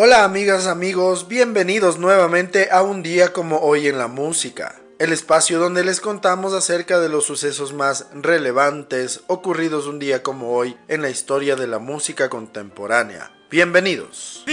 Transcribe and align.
Hola 0.00 0.22
amigas, 0.22 0.68
amigos, 0.68 1.26
bienvenidos 1.26 1.98
nuevamente 1.98 2.68
a 2.70 2.82
un 2.82 3.02
día 3.02 3.32
como 3.32 3.58
hoy 3.58 3.88
en 3.88 3.98
la 3.98 4.06
música, 4.06 4.76
el 5.00 5.12
espacio 5.12 5.58
donde 5.58 5.82
les 5.82 6.00
contamos 6.00 6.54
acerca 6.54 7.00
de 7.00 7.08
los 7.08 7.24
sucesos 7.24 7.72
más 7.72 8.06
relevantes 8.12 9.22
ocurridos 9.26 9.88
un 9.88 9.98
día 9.98 10.22
como 10.22 10.52
hoy 10.52 10.76
en 10.86 11.02
la 11.02 11.10
historia 11.10 11.56
de 11.56 11.66
la 11.66 11.80
música 11.80 12.28
contemporánea. 12.28 13.32
Bienvenidos. 13.50 14.44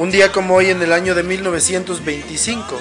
Un 0.00 0.10
día 0.10 0.32
como 0.32 0.54
hoy 0.54 0.70
en 0.70 0.80
el 0.80 0.94
año 0.94 1.14
de 1.14 1.22
1925, 1.22 2.80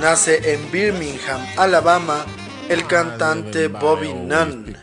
nace 0.00 0.54
en 0.54 0.70
Birmingham, 0.70 1.44
Alabama, 1.56 2.24
el 2.68 2.86
cantante 2.86 3.66
Bobby 3.66 4.14
Nunn. 4.14 4.76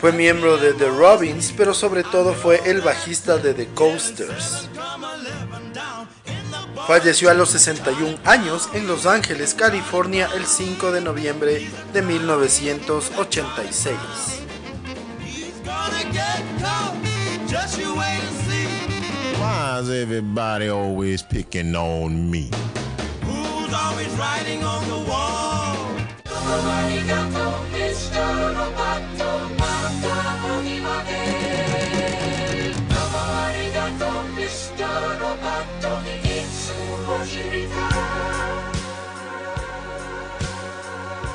Fue 0.00 0.12
miembro 0.12 0.58
de 0.58 0.74
The 0.74 0.86
Robins, 0.90 1.52
pero 1.56 1.74
sobre 1.74 2.04
todo 2.04 2.34
fue 2.34 2.60
el 2.66 2.82
bajista 2.82 3.38
de 3.38 3.52
The 3.52 3.66
Coasters. 3.74 4.68
Falleció 6.86 7.28
a 7.28 7.34
los 7.34 7.50
61 7.50 8.18
años 8.24 8.68
en 8.74 8.86
Los 8.86 9.06
Ángeles, 9.06 9.54
California, 9.54 10.28
el 10.36 10.46
5 10.46 10.92
de 10.92 11.00
noviembre 11.00 11.68
de 11.92 12.00
1986. 12.00 13.96
Why's 19.72 19.88
everybody 19.88 20.68
always 20.68 21.22
picking 21.22 21.74
on 21.74 22.30
me? 22.30 22.50
Who's 23.22 23.72
always 23.72 24.12
writing 24.20 24.62
on 24.62 24.86
the 24.86 24.98
wall? 25.08 25.76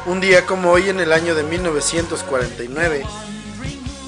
Un 0.05 0.21
día 0.21 0.45
como 0.45 0.69
hoy 0.69 0.89
en 0.89 0.99
el 0.99 1.11
año 1.11 1.33
de 1.33 1.41
1949, 1.41 3.03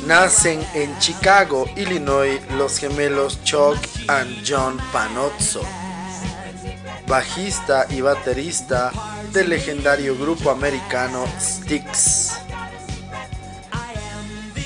Nacen 0.10 0.66
en 0.74 0.98
Chicago, 0.98 1.70
Illinois, 1.76 2.42
los 2.58 2.80
gemelos 2.80 3.44
Chuck 3.44 3.78
and 4.08 4.44
John 4.44 4.80
Panozzo, 4.92 5.62
bajista 7.08 7.86
y 7.92 8.02
baterista 8.02 8.92
del 9.32 9.50
legendario 9.50 10.18
grupo 10.18 10.50
americano 10.50 11.28
Styx. 11.40 12.40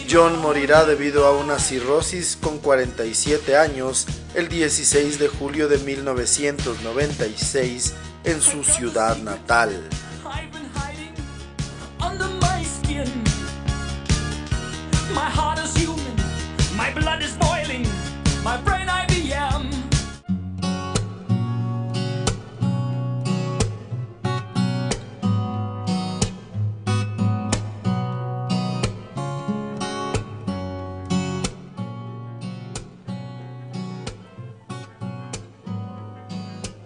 John 0.10 0.40
morirá 0.40 0.86
debido 0.86 1.26
a 1.26 1.38
una 1.38 1.60
cirrosis 1.60 2.38
con 2.42 2.60
47 2.60 3.58
años 3.58 4.08
el 4.36 4.48
16 4.48 5.20
de 5.20 5.28
julio 5.28 5.68
de 5.68 5.78
1996 5.80 7.94
en 8.24 8.42
su 8.42 8.64
ciudad 8.64 9.18
natal. 9.18 9.90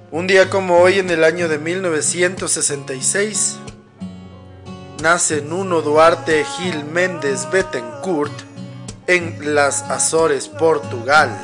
Un 0.10 0.26
día 0.26 0.50
como 0.50 0.78
hoy 0.78 1.00
en 1.00 1.10
el 1.10 1.26
año 1.26 1.50
de 1.50 1.60
1966, 1.60 3.58
nace 5.04 5.42
Nuno 5.42 5.82
Duarte 5.82 6.46
Gil 6.46 6.86
Méndez 6.86 7.50
Bettencourt 7.52 8.32
en 9.08 9.54
las 9.54 9.82
Azores, 9.82 10.48
Portugal. 10.48 11.38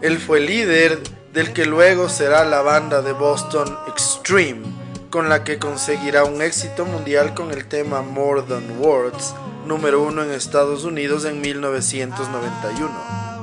Él 0.00 0.20
fue 0.20 0.38
líder 0.38 1.02
del 1.32 1.52
que 1.52 1.66
luego 1.66 2.08
será 2.08 2.44
la 2.44 2.62
banda 2.62 3.02
de 3.02 3.10
Boston 3.10 3.76
Extreme, 3.88 4.62
con 5.10 5.28
la 5.28 5.42
que 5.42 5.58
conseguirá 5.58 6.22
un 6.22 6.40
éxito 6.40 6.84
mundial 6.84 7.34
con 7.34 7.50
el 7.50 7.66
tema 7.66 8.00
More 8.00 8.42
Than 8.42 8.78
Words, 8.78 9.34
número 9.66 10.04
uno 10.04 10.22
en 10.22 10.30
Estados 10.30 10.84
Unidos 10.84 11.24
en 11.24 11.40
1991. 11.40 13.33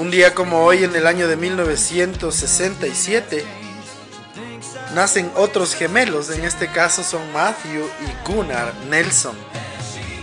Un 0.00 0.10
día 0.10 0.34
como 0.34 0.64
hoy 0.64 0.82
en 0.82 0.96
el 0.96 1.06
año 1.06 1.28
de 1.28 1.36
1967 1.36 3.44
nacen 4.94 5.30
otros 5.36 5.74
gemelos, 5.74 6.30
en 6.30 6.42
este 6.42 6.68
caso 6.68 7.02
son 7.02 7.20
Matthew 7.34 7.84
y 7.84 8.26
Gunnar 8.26 8.72
Nelson, 8.88 9.36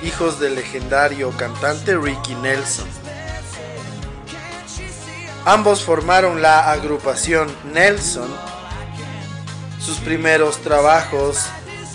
hijos 0.02 0.40
del 0.40 0.56
legendario 0.56 1.30
cantante 1.38 1.96
Ricky 1.96 2.34
Nelson. 2.42 2.88
Ambos 5.46 5.84
formaron 5.84 6.42
la 6.42 6.72
agrupación 6.72 7.48
Nelson. 7.72 8.36
Sus 9.80 10.00
primeros 10.00 10.58
trabajos, 10.64 11.46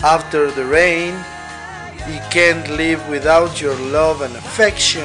After 0.01 0.49
the 0.53 0.63
Rain 0.63 1.13
y 2.07 2.17
Can't 2.33 2.65
Live 2.77 3.01
Without 3.09 3.53
Your 3.55 3.77
Love 3.77 4.23
and 4.23 4.37
Affection, 4.37 5.03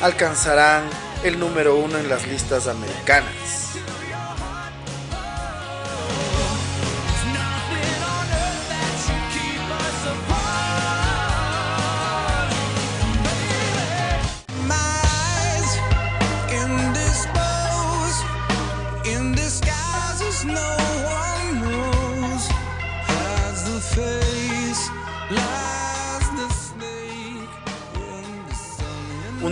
alcanzarán 0.00 0.84
el 1.22 1.38
número 1.38 1.76
uno 1.76 1.98
en 1.98 2.08
las 2.08 2.26
listas 2.26 2.66
americanas. 2.66 3.60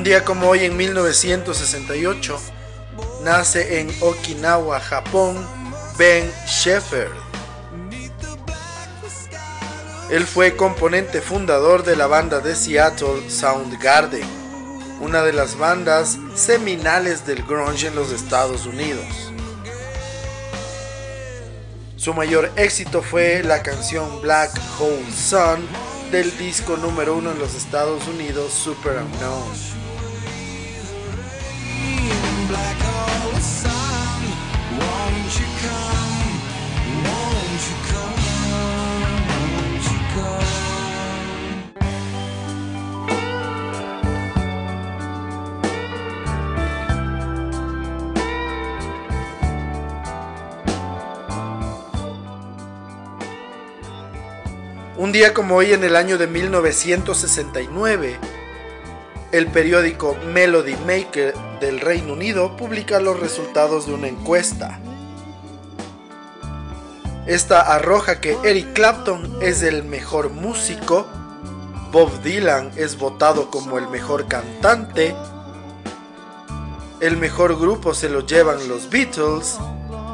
Día 0.08 0.24
como 0.24 0.48
hoy 0.48 0.64
en 0.64 0.74
1968 0.74 2.40
nace 3.24 3.80
en 3.80 3.94
Okinawa, 4.00 4.80
Japón, 4.80 5.46
Ben 5.98 6.32
Shepherd. 6.46 7.12
Él 10.10 10.24
fue 10.24 10.56
componente 10.56 11.20
fundador 11.20 11.84
de 11.84 11.94
la 11.94 12.06
banda 12.06 12.40
de 12.40 12.56
Seattle 12.56 13.28
Soundgarden, 13.28 14.26
una 15.02 15.22
de 15.22 15.34
las 15.34 15.58
bandas 15.58 16.16
seminales 16.34 17.26
del 17.26 17.42
grunge 17.42 17.88
en 17.88 17.94
los 17.94 18.10
Estados 18.10 18.64
Unidos. 18.64 19.04
Su 21.98 22.14
mayor 22.14 22.50
éxito 22.56 23.02
fue 23.02 23.42
la 23.42 23.62
canción 23.62 24.22
Black 24.22 24.58
Hole 24.80 25.12
Sun 25.12 25.68
del 26.10 26.34
disco 26.38 26.78
número 26.78 27.14
uno 27.14 27.30
en 27.30 27.38
los 27.38 27.54
Estados 27.54 28.08
Unidos, 28.08 28.54
Super 28.54 29.02
Unknown. 29.02 29.87
Un 54.96 55.12
día 55.12 55.34
como 55.34 55.56
hoy 55.56 55.72
en 55.72 55.84
el 55.84 55.96
año 55.96 56.16
de 56.16 56.26
1969, 56.26 58.16
el 59.32 59.46
periódico 59.48 60.16
Melody 60.32 60.76
Maker 60.86 61.47
del 61.60 61.80
Reino 61.80 62.12
Unido 62.12 62.56
publica 62.56 63.00
los 63.00 63.18
resultados 63.18 63.86
de 63.86 63.94
una 63.94 64.08
encuesta. 64.08 64.78
Esta 67.26 67.60
arroja 67.60 68.20
que 68.20 68.38
Eric 68.44 68.72
Clapton 68.72 69.38
es 69.42 69.62
el 69.62 69.84
mejor 69.84 70.30
músico, 70.30 71.06
Bob 71.92 72.10
Dylan 72.22 72.70
es 72.76 72.98
votado 72.98 73.50
como 73.50 73.78
el 73.78 73.88
mejor 73.88 74.26
cantante, 74.28 75.14
el 77.00 77.16
mejor 77.16 77.58
grupo 77.58 77.94
se 77.94 78.08
lo 78.08 78.26
llevan 78.26 78.68
los 78.68 78.88
Beatles, 78.88 79.58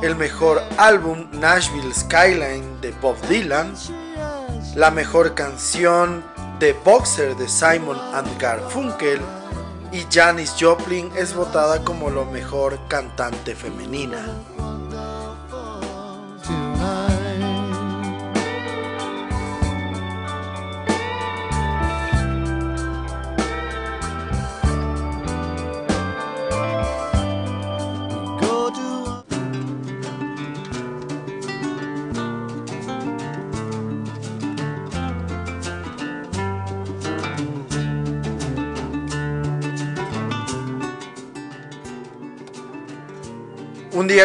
el 0.03 0.17
mejor 0.17 0.63
álbum 0.77 1.29
Nashville 1.33 1.95
Skyline 1.95 2.81
de 2.81 2.93
Bob 3.01 3.17
Dylan, 3.29 3.75
la 4.75 4.91
mejor 4.91 5.35
canción 5.35 6.25
The 6.59 6.73
Boxer 6.85 7.37
de 7.37 7.49
Simon 7.49 7.99
and 8.13 8.39
Garfunkel 8.39 9.21
y 9.95 10.05
Janis 10.11 10.57
Joplin 10.59 11.09
es 11.17 11.37
votada 11.37 11.85
como 11.85 12.11
la 12.11 12.25
mejor 12.25 12.81
cantante 12.89 13.55
femenina. 13.55 14.27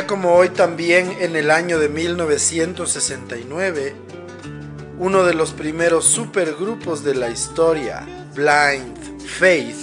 Como 0.05 0.35
hoy 0.35 0.49
también 0.49 1.17
en 1.19 1.35
el 1.35 1.49
año 1.49 1.79
de 1.79 1.89
1969, 1.89 3.95
uno 4.99 5.23
de 5.23 5.33
los 5.33 5.51
primeros 5.51 6.05
supergrupos 6.05 7.03
de 7.03 7.15
la 7.15 7.29
historia, 7.29 8.05
Blind 8.35 9.19
Faith, 9.25 9.75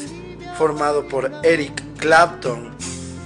formado 0.57 1.09
por 1.09 1.33
Eric 1.43 1.83
Clapton, 1.99 2.71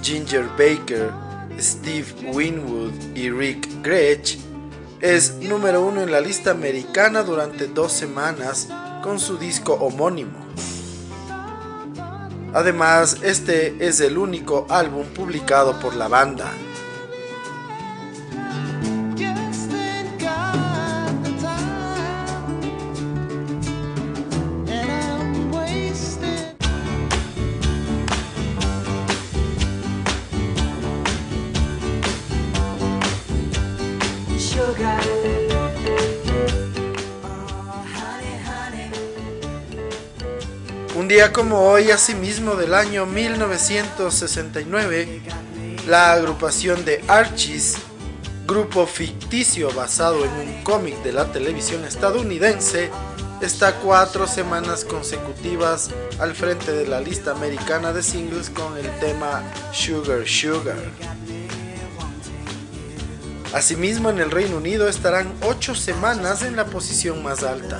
Ginger 0.01 0.47
Baker, 0.57 1.11
Steve 1.59 2.07
Winwood 2.33 3.15
y 3.15 3.29
Rick 3.29 3.67
Gretsch, 3.83 4.39
es 5.01 5.35
número 5.35 5.85
uno 5.85 6.01
en 6.01 6.11
la 6.11 6.19
lista 6.19 6.49
americana 6.49 7.21
durante 7.21 7.67
dos 7.67 7.91
semanas 7.91 8.69
con 9.03 9.19
su 9.19 9.37
disco 9.37 9.73
homónimo. 9.73 10.47
Además, 12.53 13.17
este 13.21 13.75
es 13.79 13.99
el 13.99 14.17
único 14.17 14.65
álbum 14.67 15.05
publicado 15.05 15.79
por 15.79 15.95
la 15.95 16.07
banda. 16.07 16.51
Un 41.01 41.07
día 41.07 41.33
como 41.33 41.63
hoy, 41.63 41.89
asimismo 41.89 42.53
del 42.53 42.75
año 42.75 43.07
1969, 43.07 45.23
la 45.87 46.13
agrupación 46.13 46.85
de 46.85 47.03
Archies, 47.07 47.77
grupo 48.45 48.85
ficticio 48.85 49.73
basado 49.73 50.23
en 50.23 50.29
un 50.29 50.63
cómic 50.63 51.01
de 51.01 51.11
la 51.11 51.31
televisión 51.31 51.85
estadounidense, 51.85 52.91
está 53.41 53.77
cuatro 53.77 54.27
semanas 54.27 54.85
consecutivas 54.85 55.89
al 56.19 56.35
frente 56.35 56.71
de 56.71 56.85
la 56.85 57.01
lista 57.01 57.31
americana 57.31 57.93
de 57.93 58.03
singles 58.03 58.51
con 58.51 58.77
el 58.77 58.87
tema 58.99 59.41
Sugar 59.71 60.27
Sugar. 60.27 60.77
Asimismo, 63.55 64.11
en 64.11 64.19
el 64.19 64.29
Reino 64.29 64.57
Unido 64.57 64.87
estarán 64.87 65.33
ocho 65.41 65.73
semanas 65.73 66.43
en 66.43 66.55
la 66.55 66.65
posición 66.65 67.23
más 67.23 67.41
alta. 67.41 67.79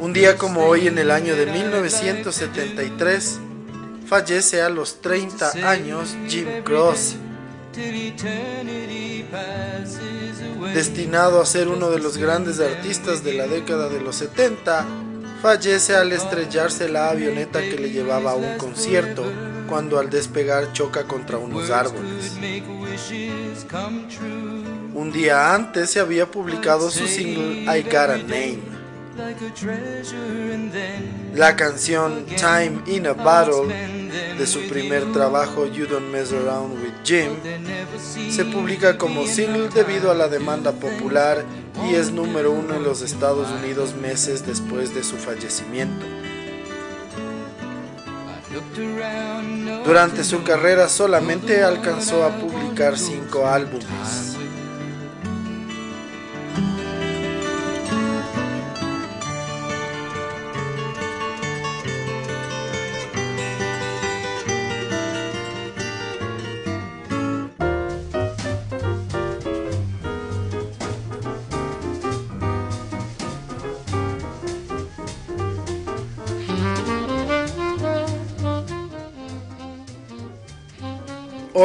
Un 0.00 0.12
día 0.12 0.36
como 0.36 0.64
hoy 0.64 0.88
en 0.88 0.98
el 0.98 1.12
año 1.12 1.36
de 1.36 1.46
1973 1.46 3.38
fallece 4.08 4.62
a 4.62 4.68
los 4.68 5.00
30 5.00 5.70
años 5.70 6.16
Jim 6.26 6.48
Cross. 6.64 7.14
Destinado 10.74 11.40
a 11.40 11.46
ser 11.46 11.68
uno 11.68 11.90
de 11.90 12.00
los 12.00 12.16
grandes 12.16 12.58
artistas 12.58 13.22
de 13.22 13.34
la 13.34 13.46
década 13.46 13.88
de 13.88 14.00
los 14.00 14.16
70, 14.16 14.84
fallece 15.42 15.94
al 15.94 16.10
estrellarse 16.12 16.88
la 16.88 17.10
avioneta 17.10 17.60
que 17.60 17.78
le 17.78 17.90
llevaba 17.90 18.32
a 18.32 18.34
un 18.34 18.58
concierto 18.58 19.24
cuando 19.66 19.98
al 19.98 20.10
despegar 20.10 20.72
choca 20.72 21.04
contra 21.04 21.38
unos 21.38 21.70
árboles. 21.70 22.36
Un 24.94 25.12
día 25.12 25.54
antes 25.54 25.90
se 25.90 26.00
había 26.00 26.30
publicado 26.30 26.90
su 26.90 27.06
single 27.06 27.62
I 27.64 27.82
Got 27.82 28.10
a 28.10 28.18
Name. 28.18 28.76
La 31.34 31.56
canción 31.56 32.26
Time 32.26 32.82
in 32.86 33.06
a 33.06 33.14
Battle 33.14 33.74
de 34.38 34.46
su 34.46 34.60
primer 34.68 35.10
trabajo 35.12 35.66
You 35.66 35.86
Don't 35.86 36.10
Mess 36.10 36.32
Around 36.32 36.82
with 36.82 36.92
Jim 37.02 37.30
se 38.30 38.44
publica 38.44 38.98
como 38.98 39.26
single 39.26 39.68
debido 39.68 40.10
a 40.10 40.14
la 40.14 40.28
demanda 40.28 40.72
popular 40.72 41.44
y 41.88 41.94
es 41.94 42.12
número 42.12 42.52
uno 42.52 42.74
en 42.74 42.82
los 42.82 43.00
Estados 43.02 43.50
Unidos 43.50 43.94
meses 43.94 44.46
después 44.46 44.94
de 44.94 45.02
su 45.02 45.16
fallecimiento. 45.16 46.04
Durante 49.84 50.24
su 50.24 50.42
carrera 50.42 50.88
solamente 50.88 51.62
alcanzó 51.62 52.24
a 52.24 52.30
publicar 52.30 52.98
cinco 52.98 53.46
álbumes. 53.46 54.25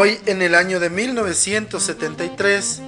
Hoy, 0.04 0.20
en 0.26 0.42
el 0.42 0.56
año 0.56 0.80
de 0.80 0.90
1973, 0.90 2.82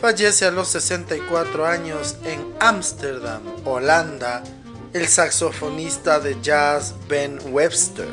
fallece 0.00 0.46
a 0.46 0.50
los 0.50 0.66
64 0.66 1.64
años 1.64 2.16
en 2.24 2.44
Ámsterdam, 2.58 3.40
Holanda, 3.64 4.42
el 4.92 5.06
saxofonista 5.06 6.18
de 6.18 6.36
jazz 6.42 6.92
Ben 7.08 7.38
Webster. 7.52 8.08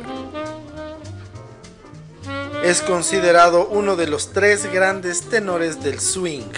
Es 2.64 2.82
considerado 2.82 3.70
uno 3.70 3.96
de 3.96 4.06
los 4.06 4.34
tres 4.34 4.72
grandes 4.72 5.22
tenores 5.22 5.84
del 5.84 6.00
swing. 6.00 6.52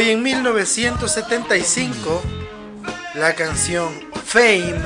Hoy 0.00 0.08
en 0.08 0.22
1975, 0.22 2.22
la 3.16 3.34
canción 3.34 3.92
Fame 4.24 4.80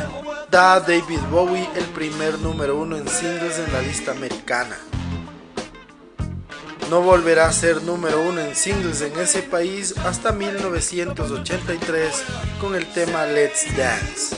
da 0.50 0.74
a 0.74 0.80
David 0.80 1.20
Bowie 1.30 1.68
el 1.76 1.84
primer 1.84 2.36
número 2.40 2.76
uno 2.76 2.96
en 2.96 3.06
singles 3.06 3.60
en 3.60 3.72
la 3.72 3.80
lista 3.80 4.10
americana. 4.10 4.76
No 6.90 7.02
volverá 7.02 7.46
a 7.46 7.52
ser 7.52 7.80
número 7.82 8.22
uno 8.22 8.40
en 8.40 8.56
singles 8.56 9.02
en 9.02 9.16
ese 9.20 9.42
país 9.42 9.94
hasta 9.98 10.32
1983 10.32 12.24
con 12.60 12.74
el 12.74 12.92
tema 12.92 13.24
Let's 13.24 13.66
Dance. 13.76 14.36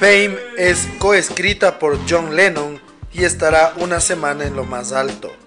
Fame 0.00 0.38
es 0.56 0.88
coescrita 0.98 1.78
por 1.78 1.98
John 2.08 2.34
Lennon 2.34 2.80
y 3.12 3.24
estará 3.24 3.74
una 3.76 4.00
semana 4.00 4.46
en 4.46 4.56
lo 4.56 4.64
más 4.64 4.92
alto. 4.92 5.43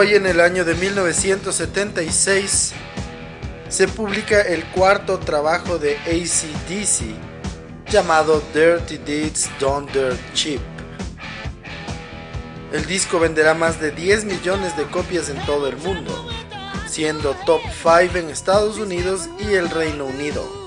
Hoy 0.00 0.14
en 0.14 0.24
el 0.24 0.40
año 0.40 0.64
de 0.64 0.74
1976 0.76 2.72
se 3.68 3.86
publica 3.86 4.40
el 4.40 4.64
cuarto 4.70 5.18
trabajo 5.18 5.76
de 5.76 5.98
ACDC 5.98 7.14
llamado 7.86 8.42
Dirty 8.54 8.96
Deeds 8.96 9.50
Don't 9.60 9.92
Dirt 9.92 10.18
Cheap. 10.32 10.62
El 12.72 12.86
disco 12.86 13.20
venderá 13.20 13.52
más 13.52 13.78
de 13.78 13.90
10 13.90 14.24
millones 14.24 14.74
de 14.78 14.84
copias 14.84 15.28
en 15.28 15.36
todo 15.44 15.68
el 15.68 15.76
mundo, 15.76 16.30
siendo 16.88 17.36
top 17.44 17.60
5 17.82 18.16
en 18.16 18.30
Estados 18.30 18.78
Unidos 18.78 19.28
y 19.38 19.52
el 19.52 19.68
Reino 19.68 20.06
Unido. 20.06 20.59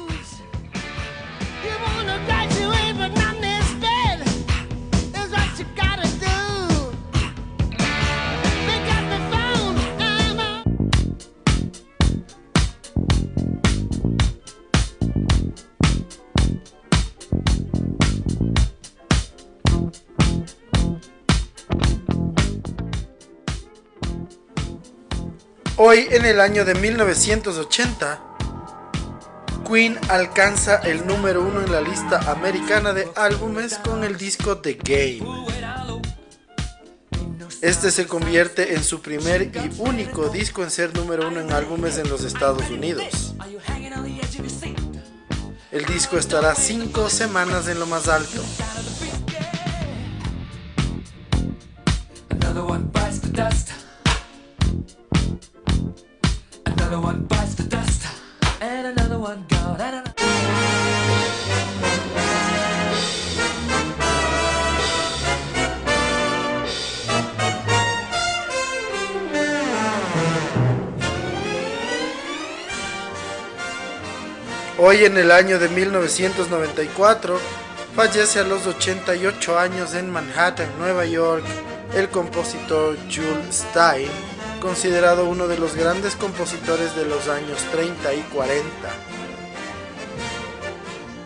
Hoy, 25.86 26.08
en 26.12 26.24
el 26.24 26.40
año 26.40 26.64
de 26.64 26.76
1980, 26.76 28.18
Queen 29.68 30.00
alcanza 30.08 30.78
el 30.78 31.06
número 31.06 31.44
uno 31.44 31.60
en 31.60 31.74
la 31.74 31.82
lista 31.82 32.32
americana 32.32 32.94
de 32.94 33.06
álbumes 33.18 33.80
con 33.80 34.06
el 34.06 34.16
disco 34.16 34.60
The 34.60 34.76
Game. 34.82 35.46
Este 37.62 37.92
se 37.92 38.08
convierte 38.08 38.76
en 38.76 38.82
su 38.86 39.02
primer 39.02 39.52
y 39.54 39.82
único 39.82 40.30
disco 40.30 40.64
en 40.64 40.72
ser 40.72 40.96
número 40.96 41.28
uno 41.28 41.42
en 41.42 41.52
álbumes 41.52 41.98
en 41.98 42.08
los 42.08 42.24
Estados 42.24 42.70
Unidos. 42.70 43.36
El 45.70 45.84
disco 45.84 46.18
estará 46.18 46.56
cinco 46.56 47.10
semanas 47.10 47.68
en 47.68 47.80
lo 47.82 47.88
más 47.88 48.08
alto. 48.08 48.42
Hoy 74.86 75.06
en 75.06 75.18
el 75.18 75.32
año 75.32 75.60
de 75.60 75.70
1994 75.70 77.40
fallece 77.96 78.40
a 78.40 78.44
los 78.44 78.68
88 78.68 79.58
años 79.58 79.94
en 79.94 80.10
Manhattan, 80.10 80.68
Nueva 80.78 81.06
York, 81.06 81.46
el 81.96 82.10
compositor 82.10 82.98
Jules 83.04 83.64
Stein, 83.72 84.10
considerado 84.62 85.24
uno 85.24 85.48
de 85.48 85.58
los 85.58 85.78
grandes 85.78 86.18
compositores 86.18 86.98
de 86.98 87.06
los 87.06 87.30
años 87.30 87.60
30 87.72 88.14
y 88.14 88.22
40. 88.24 88.66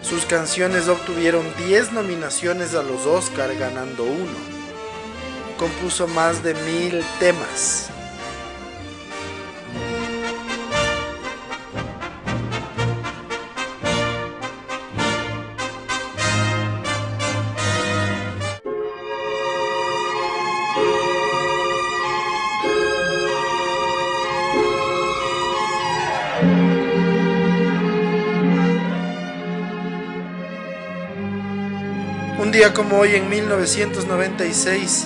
Sus 0.04 0.26
canciones 0.26 0.88
obtuvieron 0.88 1.44
10 1.66 1.94
nominaciones 1.94 2.76
a 2.76 2.84
los 2.84 3.08
Oscar 3.08 3.56
ganando 3.56 4.04
uno. 4.04 4.38
Compuso 5.58 6.08
más 6.08 6.44
de 6.44 6.54
mil 6.54 7.04
temas. 7.20 7.90
Día 32.58 32.74
como 32.74 32.98
hoy 32.98 33.14
en 33.14 33.30
1996 33.30 35.06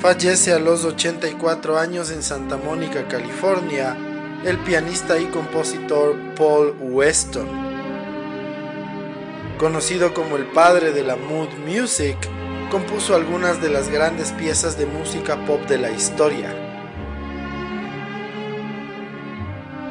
fallece 0.00 0.52
a 0.52 0.60
los 0.60 0.84
84 0.84 1.76
años 1.76 2.12
en 2.12 2.22
Santa 2.22 2.56
Mónica, 2.56 3.08
California, 3.08 3.96
el 4.44 4.58
pianista 4.58 5.18
y 5.18 5.24
compositor 5.24 6.14
Paul 6.36 6.76
Weston. 6.78 7.48
Conocido 9.58 10.14
como 10.14 10.36
el 10.36 10.46
padre 10.46 10.92
de 10.92 11.02
la 11.02 11.16
mood 11.16 11.48
music, 11.66 12.16
compuso 12.70 13.16
algunas 13.16 13.60
de 13.60 13.70
las 13.70 13.88
grandes 13.88 14.30
piezas 14.30 14.78
de 14.78 14.86
música 14.86 15.44
pop 15.46 15.60
de 15.62 15.78
la 15.78 15.90
historia. 15.90 16.54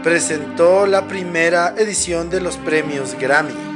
Presentó 0.03 0.87
la 0.87 1.05
primera 1.05 1.75
edición 1.77 2.29
de 2.29 2.39
los 2.39 2.55
premios 2.55 3.13
Grammy. 3.19 3.66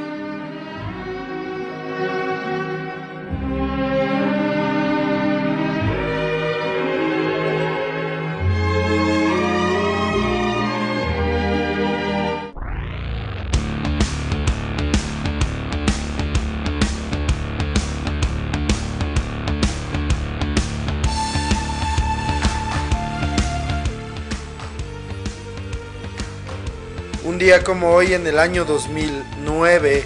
Día 27.42 27.64
como 27.64 27.90
hoy 27.90 28.14
en 28.14 28.28
el 28.28 28.38
año 28.38 28.66
2009, 28.66 30.06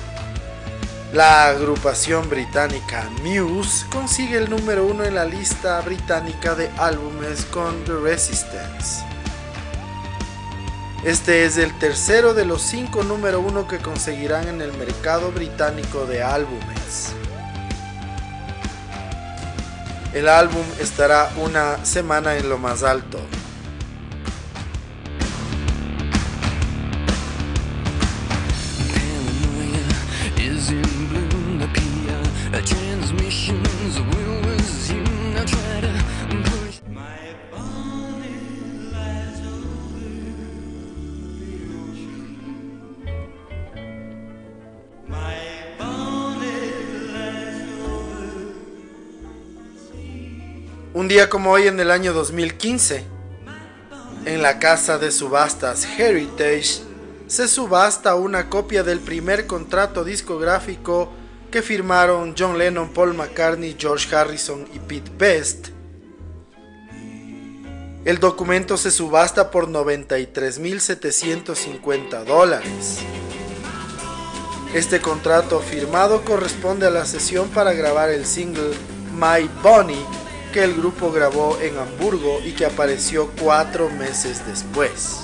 la 1.12 1.48
agrupación 1.48 2.30
británica 2.30 3.10
Muse 3.24 3.86
consigue 3.90 4.38
el 4.38 4.50
número 4.50 4.86
uno 4.86 5.04
en 5.04 5.16
la 5.16 5.26
lista 5.26 5.82
británica 5.82 6.56
de 6.56 6.70
álbumes 6.78 7.44
con 7.46 7.84
The 7.84 7.94
Resistance. 7.94 9.04
Este 11.04 11.44
es 11.44 11.58
el 11.58 11.78
tercero 11.78 12.34
de 12.34 12.46
los 12.46 12.62
cinco 12.62 13.04
número 13.04 13.42
uno 13.42 13.68
que 13.68 13.80
conseguirán 13.80 14.48
en 14.48 14.62
el 14.62 14.72
mercado 14.74 15.32
británico 15.32 16.06
de 16.06 16.24
álbumes. 16.24 17.14
El 20.14 20.30
álbum 20.30 20.64
estará 20.80 21.30
una 21.38 21.84
semana 21.86 22.38
en 22.38 22.48
lo 22.48 22.58
más 22.58 22.84
alto. 22.84 23.20
Un 50.96 51.08
día 51.10 51.30
como 51.30 51.52
hoy 51.52 51.68
en 51.68 51.78
el 51.82 51.92
año 51.92 52.14
2015, 52.14 53.04
en 54.24 54.42
la 54.42 54.60
casa 54.60 54.98
de 54.98 55.12
subastas 55.12 55.84
Heritage, 55.84 56.84
se 57.28 57.50
subasta 57.50 58.16
una 58.16 58.50
copia 58.50 58.82
del 58.82 59.02
primer 59.02 59.46
contrato 59.46 60.06
discográfico 60.06 61.12
que 61.52 61.62
firmaron 61.62 62.34
John 62.40 62.58
Lennon, 62.58 62.94
Paul 62.94 63.14
McCartney, 63.14 63.76
George 63.78 64.16
Harrison 64.16 64.66
y 64.74 64.80
Pete 64.80 65.12
Best. 65.18 65.68
El 68.06 68.20
documento 68.20 68.78
se 68.78 68.90
subasta 68.90 69.52
por 69.52 69.68
93.750 69.68 72.24
dólares. 72.24 73.00
Este 74.74 75.02
contrato 75.02 75.60
firmado 75.60 76.24
corresponde 76.24 76.88
a 76.88 76.90
la 76.90 77.04
sesión 77.04 77.50
para 77.50 77.74
grabar 77.74 78.12
el 78.12 78.26
single 78.26 78.72
My 79.12 79.50
Bunny 79.62 80.06
que 80.56 80.64
el 80.64 80.74
grupo 80.74 81.12
grabó 81.12 81.60
en 81.60 81.78
Hamburgo 81.78 82.40
y 82.42 82.54
que 82.54 82.66
apareció 82.66 83.30
cuatro 83.42 83.90
meses 83.90 84.48
después. 84.48 85.20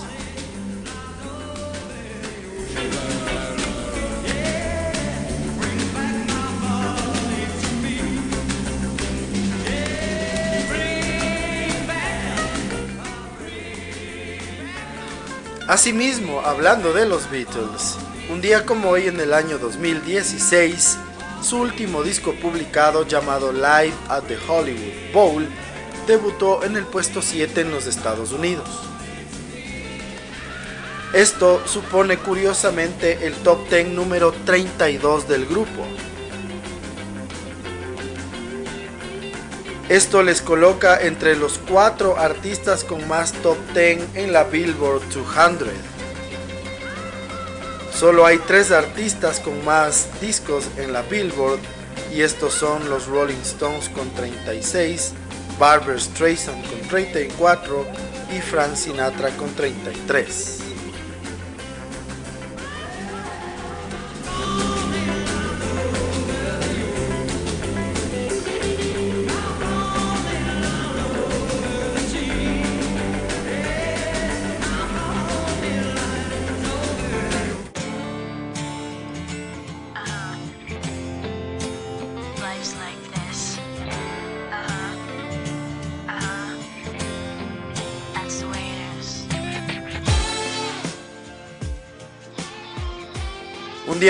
Asimismo, 15.66 16.42
hablando 16.42 16.92
de 16.92 17.06
los 17.06 17.32
Beatles, 17.32 17.96
un 18.30 18.42
día 18.42 18.66
como 18.66 18.90
hoy 18.90 19.08
en 19.08 19.18
el 19.22 19.34
año 19.34 19.60
2016, 19.60 20.98
su 21.42 21.58
último 21.58 22.04
disco 22.04 22.34
publicado 22.34 23.06
llamado 23.08 23.52
Live 23.52 23.94
at 24.10 24.24
the 24.24 24.38
Hollywood 24.48 25.14
Bowl 25.14 25.48
debutó 26.08 26.64
en 26.64 26.78
el 26.78 26.86
puesto 26.86 27.22
7 27.22 27.62
en 27.62 27.72
los 27.72 27.88
Estados 27.88 28.32
Unidos. 28.32 28.68
Esto 31.14 31.62
supone 31.68 32.18
curiosamente 32.18 33.26
el 33.28 33.34
top 33.34 33.70
10 33.70 33.90
número 33.90 34.34
32 34.46 35.28
del 35.28 35.46
grupo. 35.46 35.86
Esto 39.90 40.24
les 40.24 40.42
coloca 40.42 41.02
entre 41.02 41.36
los 41.36 41.58
cuatro 41.58 42.18
artistas 42.18 42.86
con 42.86 43.06
más 43.10 43.34
top 43.34 43.58
10 43.74 44.16
en 44.16 44.32
la 44.32 44.46
Billboard 44.46 45.02
200. 45.10 45.91
Solo 48.02 48.26
hay 48.26 48.40
tres 48.40 48.72
artistas 48.72 49.40
con 49.40 49.64
más 49.64 50.08
discos 50.20 50.66
en 50.78 50.92
la 50.92 51.04
Billboard 51.04 51.60
y 52.12 52.24
estos 52.24 52.52
son 52.52 52.90
los 52.90 53.06
Rolling 53.06 53.44
Stones 53.44 53.90
con 53.90 54.10
36, 54.16 55.14
Barbara 55.60 56.00
Streisand 56.00 56.68
con 56.68 56.82
34 56.90 57.86
y 58.36 58.42
Frank 58.42 58.74
Sinatra 58.74 59.30
con 59.38 59.54
33. 59.54 60.71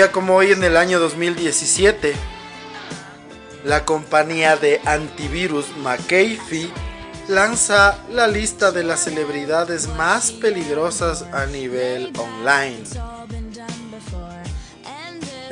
Día 0.02 0.10
como 0.10 0.34
hoy 0.34 0.50
en 0.50 0.64
el 0.64 0.76
año 0.76 0.98
2017, 0.98 2.14
la 3.64 3.84
compañía 3.84 4.56
de 4.56 4.80
antivirus 4.84 5.76
McAfee 5.76 6.72
lanza 7.28 7.96
la 8.10 8.26
lista 8.26 8.72
de 8.72 8.82
las 8.82 9.04
celebridades 9.04 9.86
más 9.90 10.32
peligrosas 10.32 11.22
a 11.32 11.46
nivel 11.46 12.12
online. 12.18 12.82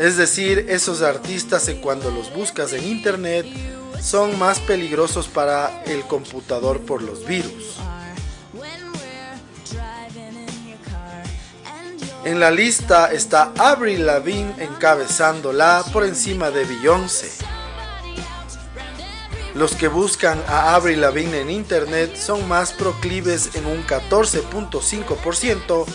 Es 0.00 0.16
decir, 0.16 0.66
esos 0.68 1.02
artistas 1.02 1.66
que 1.66 1.80
cuando 1.80 2.10
los 2.10 2.34
buscas 2.34 2.72
en 2.72 2.84
internet 2.84 3.46
son 4.00 4.36
más 4.36 4.58
peligrosos 4.58 5.28
para 5.28 5.84
el 5.84 6.02
computador 6.02 6.80
por 6.80 7.02
los 7.02 7.24
virus. 7.24 7.76
En 12.30 12.38
la 12.38 12.52
lista 12.52 13.10
está 13.10 13.50
Avril 13.58 14.06
Lavigne 14.06 14.54
encabezándola 14.60 15.84
por 15.92 16.04
encima 16.04 16.52
de 16.52 16.64
Beyoncé. 16.64 17.28
Los 19.56 19.74
que 19.74 19.88
buscan 19.88 20.40
a 20.46 20.76
Avril 20.76 21.00
Lavigne 21.00 21.40
en 21.40 21.50
internet 21.50 22.14
son 22.14 22.46
más 22.46 22.72
proclives 22.72 23.56
en 23.56 23.66
un 23.66 23.84
14.5% 23.84 25.86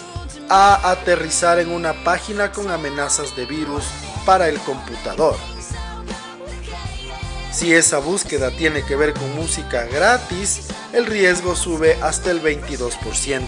a 0.49 0.91
aterrizar 0.91 1.57
en 1.57 1.71
una 1.71 2.03
página 2.03 2.51
con 2.51 2.69
amenazas 2.69 3.33
de 3.37 3.45
virus 3.45 3.85
para 4.25 4.49
el 4.49 4.59
computador. 4.59 5.37
Si 7.53 7.73
esa 7.73 7.99
búsqueda 7.99 8.51
tiene 8.51 8.83
que 8.83 8.97
ver 8.97 9.13
con 9.13 9.33
música 9.37 9.85
gratis, 9.85 10.67
el 10.91 11.05
riesgo 11.05 11.55
sube 11.55 11.97
hasta 12.01 12.29
el 12.29 12.43
22%. 12.43 13.41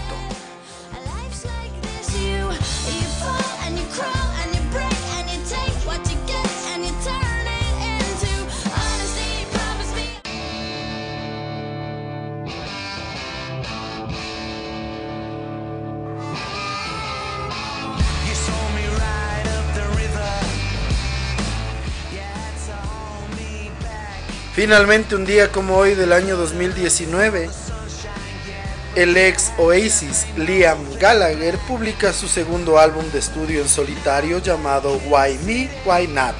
Finalmente, 24.57 25.13
un 25.13 25.23
día 25.23 25.51
como 25.51 25.77
hoy 25.77 25.93
del 25.93 26.11
año 26.11 26.35
2019, 26.35 27.47
el 28.95 29.15
ex 29.15 29.51
Oasis 29.59 30.25
Liam 30.35 30.79
Gallagher 30.99 31.59
publica 31.67 32.11
su 32.11 32.27
segundo 32.27 32.79
álbum 32.79 33.05
de 33.11 33.19
estudio 33.19 33.61
en 33.61 33.69
solitario 33.69 34.39
llamado 34.39 34.99
Why 35.05 35.37
Me, 35.45 35.69
Why 35.85 36.07
Not. 36.07 36.33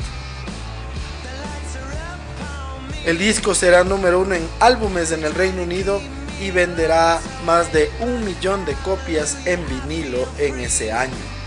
El 3.06 3.20
disco 3.20 3.54
será 3.54 3.84
número 3.84 4.22
uno 4.22 4.34
en 4.34 4.50
álbumes 4.62 5.12
en 5.12 5.24
el 5.24 5.36
Reino 5.36 5.62
Unido 5.62 6.02
y 6.42 6.50
venderá 6.50 7.20
más 7.46 7.72
de 7.72 7.92
un 8.00 8.26
millón 8.26 8.66
de 8.66 8.74
copias 8.84 9.38
en 9.46 9.64
vinilo 9.70 10.28
en 10.40 10.60
ese 10.60 10.92
año. 10.92 11.38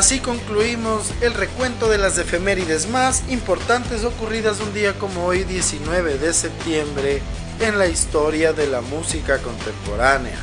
Así 0.00 0.18
concluimos 0.18 1.12
el 1.20 1.34
recuento 1.34 1.90
de 1.90 1.98
las 1.98 2.16
efemérides 2.16 2.88
más 2.88 3.22
importantes 3.28 4.02
ocurridas 4.02 4.58
un 4.58 4.72
día 4.72 4.94
como 4.94 5.26
hoy 5.26 5.44
19 5.44 6.16
de 6.16 6.32
septiembre 6.32 7.20
en 7.60 7.78
la 7.78 7.86
historia 7.86 8.54
de 8.54 8.66
la 8.66 8.80
música 8.80 9.36
contemporánea. 9.42 10.38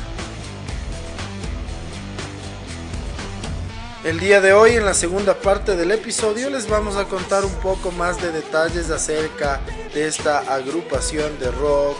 El 4.04 4.20
día 4.20 4.40
de 4.40 4.52
hoy 4.52 4.76
en 4.76 4.84
la 4.84 4.94
segunda 4.94 5.34
parte 5.34 5.74
del 5.74 5.90
episodio 5.90 6.50
les 6.50 6.68
vamos 6.68 6.94
a 6.94 7.06
contar 7.06 7.44
un 7.44 7.54
poco 7.54 7.90
más 7.90 8.22
de 8.22 8.30
detalles 8.30 8.90
acerca 8.90 9.60
de 9.92 10.06
esta 10.06 10.38
agrupación 10.54 11.36
de 11.40 11.50
rock 11.50 11.96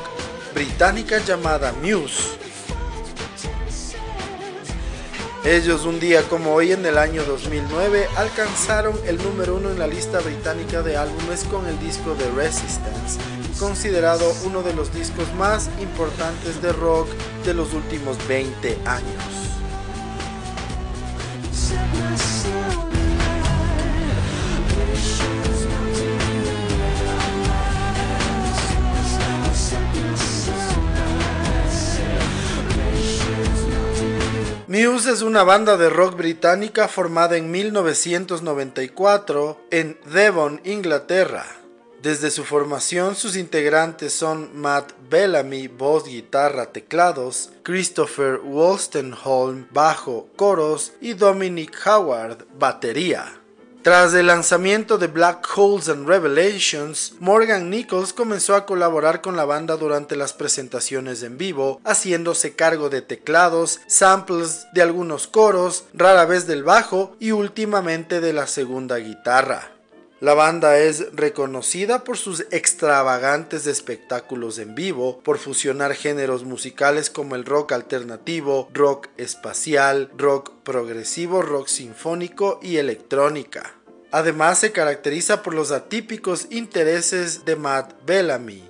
británica 0.54 1.18
llamada 1.26 1.74
Muse 1.82 2.38
ellos 5.44 5.85
un 5.85 6.01
día 6.01 6.22
como 6.29 6.53
hoy 6.53 6.72
en 6.72 6.85
el 6.85 6.98
año 6.98 7.22
2009 7.24 8.09
alcanzaron 8.16 8.94
el 9.07 9.18
número 9.18 9.57
uno 9.57 9.70
en 9.70 9.79
la 9.79 9.87
lista 9.87 10.20
británica 10.20 10.83
de 10.83 10.96
álbumes 10.96 11.44
con 11.44 11.66
el 11.66 11.79
disco 11.79 12.14
de 12.16 12.29
Resistance, 12.33 13.18
considerado 13.59 14.33
uno 14.44 14.62
de 14.62 14.74
los 14.74 14.92
discos 14.92 15.33
más 15.35 15.70
importantes 15.81 16.61
de 16.61 16.72
rock 16.72 17.09
de 17.44 17.55
los 17.55 17.72
últimos 17.72 18.16
20 18.27 18.79
años. 18.85 19.38
Muse 34.86 35.10
es 35.10 35.22
una 35.22 35.42
banda 35.42 35.76
de 35.76 35.90
rock 35.90 36.16
británica 36.16 36.86
formada 36.86 37.36
en 37.36 37.50
1994 37.50 39.60
en 39.72 39.98
Devon, 40.12 40.60
Inglaterra. 40.62 41.44
Desde 42.00 42.30
su 42.30 42.44
formación 42.44 43.16
sus 43.16 43.34
integrantes 43.34 44.12
son 44.12 44.56
Matt 44.56 44.92
Bellamy, 45.10 45.66
voz, 45.66 46.04
guitarra, 46.04 46.70
teclados, 46.70 47.50
Christopher 47.64 48.38
Wolstenholme, 48.38 49.66
bajo, 49.72 50.28
coros 50.36 50.92
y 51.00 51.14
Dominic 51.14 51.76
Howard, 51.84 52.46
batería. 52.56 53.38
Tras 53.88 54.12
el 54.12 54.27
lanzamiento 54.27 54.98
de 54.98 55.07
Black 55.07 55.48
Holes 55.57 55.88
and 55.88 56.07
Revelations, 56.07 57.14
Morgan 57.20 57.70
Nichols 57.70 58.12
comenzó 58.12 58.55
a 58.55 58.66
colaborar 58.66 59.22
con 59.22 59.35
la 59.35 59.46
banda 59.46 59.79
durante 59.79 60.14
las 60.14 60.35
presentaciones 60.35 61.22
en 61.22 61.38
vivo, 61.38 61.81
haciéndose 61.85 62.55
cargo 62.55 62.90
de 62.90 63.01
teclados, 63.01 63.81
samples 63.87 64.66
de 64.74 64.83
algunos 64.83 65.27
coros, 65.27 65.85
rara 65.94 66.27
vez 66.27 66.46
del 66.46 66.64
bajo 66.64 67.16
y 67.18 67.31
últimamente 67.31 68.20
de 68.20 68.35
la 68.35 68.46
segunda 68.46 68.98
guitarra. 68.98 69.70
La 70.20 70.35
banda 70.35 70.79
es 70.79 71.14
reconocida 71.14 72.05
por 72.05 72.18
sus 72.18 72.40
extravagantes 72.51 73.66
espectáculos 73.66 74.59
en 74.59 74.74
vivo, 74.74 75.20
por 75.20 75.38
fusionar 75.38 75.94
géneros 75.94 76.44
musicales 76.44 77.09
como 77.09 77.37
el 77.37 77.44
rock 77.46 77.72
alternativo, 77.72 78.68
rock 78.74 79.07
espacial, 79.16 80.11
rock 80.18 80.53
progresivo, 80.62 81.40
rock 81.40 81.68
sinfónico 81.68 82.59
y 82.61 82.77
electrónica. 82.77 83.77
Además 84.10 84.58
se 84.58 84.72
caracteriza 84.72 85.42
por 85.42 85.54
los 85.54 85.70
atípicos 85.70 86.46
intereses 86.50 87.44
de 87.44 87.56
Matt 87.56 87.94
Bellamy, 88.06 88.68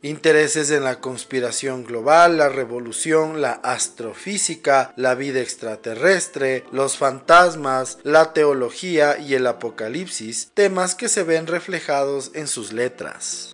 Intereses 0.00 0.70
en 0.70 0.84
la 0.84 1.00
conspiración 1.00 1.82
global, 1.82 2.38
la 2.38 2.48
revolución, 2.48 3.40
la 3.40 3.54
astrofísica, 3.54 4.92
la 4.94 5.16
vida 5.16 5.40
extraterrestre, 5.40 6.64
los 6.70 6.96
fantasmas, 6.96 7.98
la 8.04 8.32
teología 8.32 9.18
y 9.18 9.34
el 9.34 9.44
apocalipsis, 9.48 10.52
temas 10.54 10.94
que 10.94 11.08
se 11.08 11.24
ven 11.24 11.48
reflejados 11.48 12.30
en 12.34 12.46
sus 12.46 12.72
letras. 12.72 13.50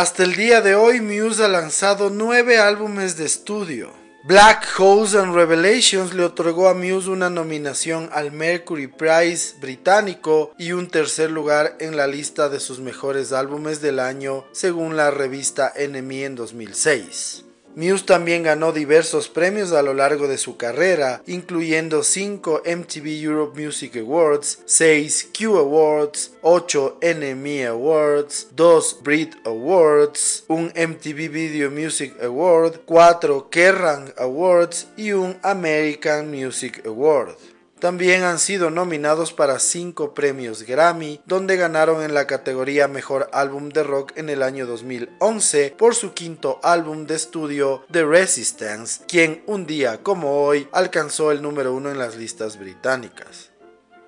Hasta 0.00 0.24
el 0.24 0.34
día 0.34 0.62
de 0.62 0.74
hoy 0.76 1.02
Muse 1.02 1.44
ha 1.44 1.48
lanzado 1.48 2.08
nueve 2.08 2.56
álbumes 2.56 3.18
de 3.18 3.26
estudio. 3.26 3.92
Black 4.24 4.66
Holes 4.78 5.14
and 5.14 5.34
Revelations 5.34 6.14
le 6.14 6.24
otorgó 6.24 6.68
a 6.68 6.74
Muse 6.74 7.10
una 7.10 7.28
nominación 7.28 8.08
al 8.10 8.32
Mercury 8.32 8.86
Prize 8.86 9.56
británico 9.60 10.54
y 10.56 10.72
un 10.72 10.88
tercer 10.88 11.30
lugar 11.30 11.76
en 11.80 11.98
la 11.98 12.06
lista 12.06 12.48
de 12.48 12.60
sus 12.60 12.80
mejores 12.80 13.32
álbumes 13.32 13.82
del 13.82 13.98
año 13.98 14.46
según 14.52 14.96
la 14.96 15.10
revista 15.10 15.74
NME 15.76 16.24
en 16.24 16.34
2006. 16.34 17.44
Muse 17.80 18.04
también 18.04 18.42
ganó 18.42 18.72
diversos 18.72 19.30
premios 19.30 19.72
a 19.72 19.80
lo 19.80 19.94
largo 19.94 20.28
de 20.28 20.36
su 20.36 20.58
carrera, 20.58 21.22
incluyendo 21.26 22.02
5 22.02 22.64
MTV 22.66 23.22
Europe 23.22 23.58
Music 23.58 23.96
Awards, 23.96 24.58
6 24.66 25.30
Q 25.32 25.56
Awards, 25.56 26.32
8 26.42 26.98
NME 27.00 27.66
Awards, 27.68 28.48
2 28.54 28.98
Brit 29.02 29.34
Awards, 29.46 30.44
un 30.48 30.66
MTV 30.76 31.30
Video 31.30 31.70
Music 31.70 32.12
Award, 32.22 32.82
4 32.84 33.48
Kerrang 33.48 34.12
Awards 34.18 34.88
y 34.98 35.12
un 35.12 35.38
American 35.42 36.30
Music 36.30 36.82
Award. 36.84 37.34
También 37.80 38.24
han 38.24 38.38
sido 38.38 38.70
nominados 38.70 39.32
para 39.32 39.58
cinco 39.58 40.12
premios 40.12 40.64
Grammy, 40.64 41.22
donde 41.24 41.56
ganaron 41.56 42.02
en 42.02 42.12
la 42.12 42.26
categoría 42.26 42.88
Mejor 42.88 43.30
Álbum 43.32 43.70
de 43.70 43.82
Rock 43.82 44.12
en 44.16 44.28
el 44.28 44.42
año 44.42 44.66
2011 44.66 45.74
por 45.78 45.94
su 45.94 46.12
quinto 46.12 46.60
álbum 46.62 47.06
de 47.06 47.14
estudio 47.14 47.82
The 47.90 48.04
Resistance, 48.04 49.02
quien 49.08 49.42
un 49.46 49.66
día 49.66 50.02
como 50.02 50.42
hoy 50.44 50.68
alcanzó 50.72 51.32
el 51.32 51.40
número 51.40 51.72
uno 51.72 51.90
en 51.90 51.96
las 51.96 52.16
listas 52.16 52.58
británicas. 52.58 53.50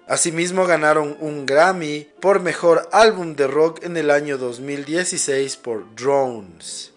Asimismo 0.07 0.67
ganaron 0.67 1.17
un 1.21 1.47
Grammy 1.47 2.11
por 2.21 2.41
Mejor 2.41 2.91
Álbum 2.93 3.37
de 3.37 3.47
Rock 3.47 3.85
en 3.85 3.97
el 3.97 4.11
año 4.11 4.37
2016 4.37 5.57
por 5.57 5.95
Drones. 5.95 6.93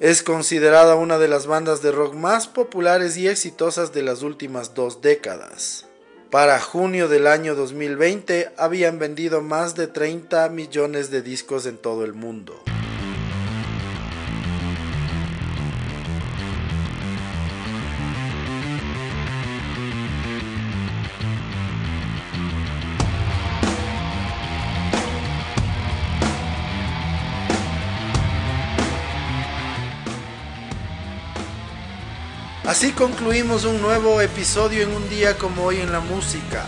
Es 0.00 0.22
considerada 0.22 0.94
una 0.94 1.18
de 1.18 1.28
las 1.28 1.46
bandas 1.46 1.82
de 1.82 1.92
rock 1.92 2.14
más 2.14 2.46
populares 2.46 3.18
y 3.18 3.28
exitosas 3.28 3.92
de 3.92 4.02
las 4.02 4.22
últimas 4.22 4.72
dos 4.74 5.02
décadas. 5.02 5.86
Para 6.34 6.58
junio 6.58 7.06
del 7.06 7.28
año 7.28 7.54
2020 7.54 8.54
habían 8.56 8.98
vendido 8.98 9.40
más 9.40 9.76
de 9.76 9.86
30 9.86 10.48
millones 10.48 11.12
de 11.12 11.22
discos 11.22 11.64
en 11.64 11.76
todo 11.76 12.04
el 12.04 12.12
mundo. 12.12 12.60
Concluimos 32.96 33.64
un 33.64 33.82
nuevo 33.82 34.20
episodio 34.20 34.82
en 34.82 34.90
un 34.90 35.08
día 35.08 35.36
como 35.36 35.64
hoy 35.64 35.80
en 35.80 35.90
la 35.90 36.00
música. 36.00 36.64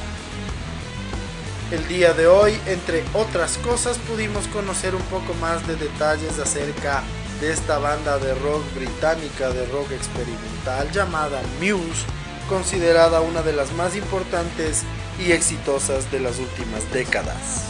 El 1.70 1.86
día 1.86 2.14
de 2.14 2.26
hoy, 2.26 2.58
entre 2.66 3.04
otras 3.14 3.58
cosas, 3.58 3.98
pudimos 3.98 4.48
conocer 4.48 4.94
un 4.94 5.02
poco 5.02 5.34
más 5.34 5.66
de 5.66 5.76
detalles 5.76 6.38
acerca 6.38 7.02
de 7.40 7.52
esta 7.52 7.78
banda 7.78 8.18
de 8.18 8.34
rock 8.34 8.62
británica 8.74 9.50
de 9.50 9.66
rock 9.66 9.92
experimental 9.92 10.90
llamada 10.92 11.40
Muse, 11.60 12.04
considerada 12.48 13.20
una 13.20 13.42
de 13.42 13.52
las 13.52 13.72
más 13.72 13.94
importantes 13.94 14.82
y 15.24 15.32
exitosas 15.32 16.10
de 16.10 16.20
las 16.20 16.38
últimas 16.38 16.90
décadas. 16.92 17.64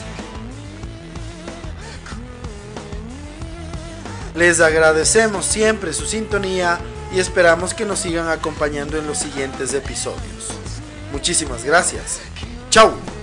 Les 4.35 4.61
agradecemos 4.61 5.45
siempre 5.45 5.93
su 5.93 6.07
sintonía 6.07 6.79
y 7.13 7.19
esperamos 7.19 7.75
que 7.75 7.85
nos 7.85 8.01
sigan 8.01 8.29
acompañando 8.29 8.99
en 8.99 9.07
los 9.07 9.19
siguientes 9.19 9.75
episodios. 9.75 10.51
Muchísimas 11.13 11.65
gracias. 11.65 12.21
Chao. 12.71 13.16